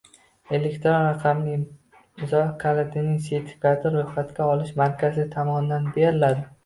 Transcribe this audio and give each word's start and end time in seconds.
Elektron 0.57 0.95
raqamli 1.07 1.51
imzo 1.57 2.41
kalitining 2.63 3.21
sertifikati 3.27 3.93
ro‘yxatga 3.97 4.49
olish 4.55 4.73
markazi 4.83 5.27
tomonidan 5.37 5.91
beriladi. 5.99 6.49